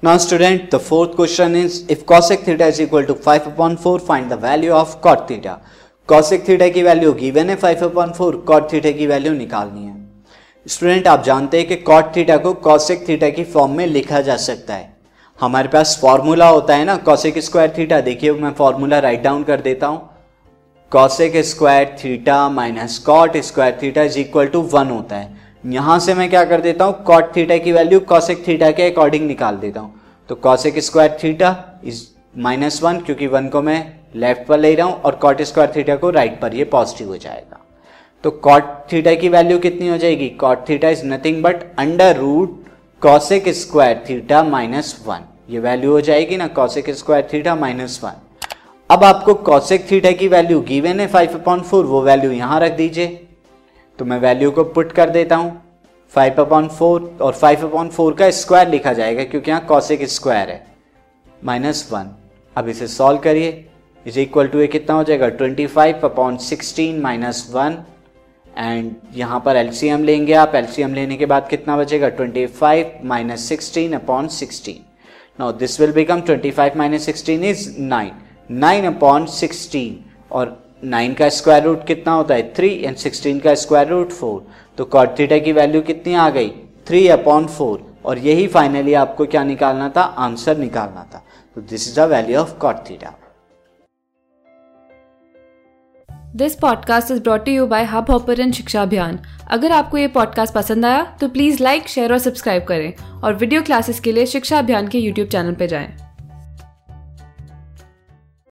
Now 0.00 0.16
student, 0.16 0.70
the 0.70 0.78
fourth 0.78 1.16
question 1.16 1.56
is 1.56 1.84
if 1.88 2.06
cosec 2.06 2.44
theta 2.44 2.66
is 2.66 2.80
equal 2.80 3.04
to 3.04 3.14
5 3.16 3.48
upon 3.48 3.76
4, 3.76 3.98
find 3.98 4.30
the 4.30 4.36
value 4.36 4.70
of 4.70 5.00
cot 5.00 5.26
theta. 5.26 5.54
cosec 6.08 6.44
theta 6.46 6.68
की 6.74 6.82
value 6.82 7.12
given 7.14 7.50
है 7.50 7.56
5 7.60 7.82
upon 7.86 8.12
4, 8.18 8.36
cot 8.50 8.68
theta 8.72 8.92
की 8.98 9.06
value 9.06 9.32
निकालनी 9.32 9.86
है। 9.86 9.96
Student 10.66 11.08
आप 11.08 11.24
जानते 11.24 11.58
हैं 11.58 11.66
कि 11.68 11.82
cot 11.88 12.14
theta 12.16 12.36
को 12.44 12.52
cosec 12.66 13.08
थीटा 13.08 13.30
की 13.30 13.44
फॉर्म 13.46 13.76
में 13.76 13.86
लिखा 13.86 14.20
जा 14.20 14.36
सकता 14.36 14.74
है। 14.74 14.88
हमारे 15.38 15.68
पास 15.68 15.98
फॉर्मूला 16.02 16.48
होता 16.48 16.76
है 16.76 16.84
ना 16.84 16.98
cosec 17.04 17.40
स्क्वायर 17.40 17.74
थीटा 17.78 18.00
देखिए 18.10 18.32
मैं 18.32 18.52
फॉर्मूला 18.58 18.98
राइट 18.98 19.22
डाउन 19.22 19.42
कर 19.50 19.60
देता 19.60 19.86
हूँ। 19.86 20.00
Cosec 20.92 21.42
square 21.44 21.96
theta 22.04 22.48
minus 22.50 22.98
cot 23.06 23.36
square 23.50 23.78
theta 23.82 24.02
is 24.02 24.18
equal 24.18 24.46
to 24.46 24.62
one 24.62 24.90
होता 24.90 25.16
है। 25.16 25.36
यहाँ 25.66 25.98
से 26.00 26.14
मैं 26.14 26.28
क्या 26.30 26.44
कर 26.44 26.60
देता 26.60 26.84
हूँ 26.84 27.02
कॉट 27.04 27.34
थीटा 27.36 27.56
की 27.58 27.72
वैल्यू 27.72 27.98
कॉसेक 28.08 28.46
थीटा 28.46 28.70
के 28.70 28.90
अकॉर्डिंग 28.90 29.26
निकाल 29.26 29.56
देता 29.56 29.80
हूँ। 29.80 29.97
तो 30.28 30.34
cosec 30.36 30.78
square 30.78 31.16
theta 31.22 31.54
is 31.84 32.02
minus 32.36 32.82
one 32.82 33.00
क्योंकि 33.00 33.26
वन 33.26 33.48
को 33.48 33.62
मैं 33.62 33.80
लेफ़्ट 34.16 34.46
पर 34.46 34.58
ले 34.58 34.74
रहा 34.74 34.86
हूँ 34.86 35.00
और 35.02 35.14
कॉट 35.16 35.42
स्क्वायर 35.42 35.72
थीटा 35.76 35.96
को 35.96 36.10
राइट 36.10 36.40
पर, 36.40 36.54
ये 36.54 36.64
पॉजिटिव 36.64 37.08
हो 37.08 37.16
जाएगा। 37.16 37.60
तो 38.24 38.30
कॉट 38.30 38.64
थीटा 38.92 39.14
की 39.14 39.28
वैल्यू 39.28 39.58
कितनी 39.58 39.88
हो 39.88 39.96
जाएगी? 39.98 40.28
Cot 40.30 40.68
theta 40.68 40.88
is 40.88 41.04
nothing 41.06 41.42
but 41.42 41.62
under 41.78 42.16
root 42.16 42.64
cosec 43.02 43.48
square 43.48 44.04
theta 44.08 44.42
minus 44.44 44.96
one 45.06 45.24
ये 45.50 45.58
वैल्यू 45.58 45.90
हो 45.92 46.00
जाएगी 46.00 46.36
ना 46.36 46.46
cosec 46.54 46.90
square 46.90 47.28
theta 47.32 47.54
minus 47.54 48.00
one 48.04 48.20
अब 48.90 49.04
आपको 49.04 49.34
कॉसेक 49.46 49.90
थीटा 49.90 50.10
की 50.12 50.28
वैल्यू 50.28 50.60
गिवन 50.68 51.00
है 51.00 51.06
फाइव 51.06 51.34
अपॉइंट 51.34 51.64
फोर 51.64 51.84
वो 51.84 52.02
वैल्यू 52.02 52.30
यहाँ 52.32 52.60
रख 52.60 52.72
दीजिए। 52.72 53.06
तो 53.98 54.04
मैं 54.04 54.18
वैल्यू 54.20 54.50
को 54.50 54.64
पुट 54.64 54.92
कर 54.92 55.10
देता 55.10 55.36
हूँ। 55.36 55.50
फाइव 56.14 56.40
अपॉन 56.40 56.68
फोर 56.68 57.16
और 57.22 57.32
फाइव 57.34 57.66
अपॉन 57.66 57.88
फोर 57.88 58.14
का 58.14 58.30
स्क्वायर 58.30 58.68
लिखा 58.68 58.92
जाएगा 58.92 59.24
क्योंकि 59.24 59.50
यहाँ 59.50 59.64
कॉसिक 59.66 60.08
स्क्वायर 60.08 60.50
है। 60.50 60.66
माइनस 61.44 61.88
वन 61.92 62.10
अब 62.56 62.68
इसे 62.68 62.86
सॉल्व 62.86 63.18
करिए। 63.20 63.64
इज़ 64.06 64.18
इक्वल 64.20 64.48
टू 64.48 64.58
ए 64.60 64.66
कितना 64.66 64.96
हो 64.96 65.04
जाएगा? 65.04 65.28
Twenty 65.28 65.66
five 65.66 66.00
upon 66.04 66.36
sixteen 66.38 67.00
minus 67.00 67.46
one 67.52 67.76
and 68.58 68.94
यहाँ 69.14 69.40
पर 69.44 69.56
एलसीएम 69.56 70.04
लेंगे 70.04 70.32
आप। 70.34 70.54
एलसीएम 70.54 70.94
लेने 70.94 71.16
के 71.16 71.26
बाद 71.26 71.48
कितना 71.48 71.76
बचेगा? 71.76 72.08
Twenty 72.08 72.46
five 72.46 73.00
minus 73.04 73.48
sixteen 73.48 73.92
upon 73.92 74.28
sixteen 74.28 74.84
now 75.40 75.52
this 75.54 75.80
will 75.80 75.92
become 75.92 76.20
twenty 76.20 76.50
five 76.50 76.78
minus 76.78 77.04
sixteen 77.06 77.44
is 77.44 77.68
nine 77.80 78.12
nine 78.50 78.84
upon 78.86 79.26
sixteen 79.26 80.04
और 80.30 80.56
नाइन 80.84 81.14
का 81.14 81.28
स्क्वायर 81.28 81.62
रूट 81.62 81.86
कितना 81.86 82.12
होता 82.12 82.34
है? 82.34 82.52
थ्री 82.54 82.68
एंड 82.84 82.96
सिक्सटीन 82.96 83.38
का 83.38 83.54
स्क्वायर 83.54 83.88
रूट 83.88 84.12
फोर 84.12 84.46
तो 84.78 84.84
कॉट 84.84 85.18
थीटा 85.18 85.38
की 85.38 85.52
वैल्यू 85.52 85.80
कितनी 85.82 86.14
आ 86.14 86.28
गई? 86.30 86.48
थ्री 86.86 87.08
अपॉन 87.08 87.46
फोर 87.46 87.80
और 88.04 88.18
यही 88.18 88.46
फाइनली 88.46 88.92
आपको 88.94 89.26
क्या 89.26 89.42
निकालना 89.44 89.88
था? 89.88 90.00
आंसर 90.00 90.58
निकालना 90.58 91.02
था। 91.14 91.24
तो 91.54 91.60
this 91.60 91.88
is 91.88 92.00
the 92.00 92.04
value 92.10 92.38
of 92.38 92.56
cot 92.58 92.76
theta 92.90 93.14
this 96.36 96.54
podcast 96.54 97.10
is 97.10 97.22
brought 97.22 97.48
you 97.48 97.66
by 97.66 97.84
Hubhopper 98.10 98.50
शिक्षा 98.50 98.82
अभियान 98.82 99.18
अगर 99.50 99.72
आपको 99.72 99.98
ये 99.98 100.08
पॉडकास्ट 100.08 100.54
पसंद 100.54 100.86
आया 100.86 101.04
तो 101.20 101.28
प्लीज़ 101.28 101.62
लाइक 101.62 101.88
शेयर 101.88 102.12
और 102.12 102.18
सब्सक्राइब 102.18 102.64
करें। 102.64 102.92
और 103.22 103.34
वीडियो 103.34 103.62
क्लासेस 103.62 104.00
के 104.00 104.12
लिए 104.12 104.26
शिक्षा 104.26 104.58
अभियान 104.58 104.88
के 104.88 104.98
यूट्यूब 104.98 105.28
चैनल 105.28 105.54
पर 105.54 105.66
जाएँ। 105.66 106.07